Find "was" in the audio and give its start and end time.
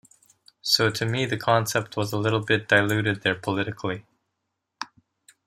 1.95-2.11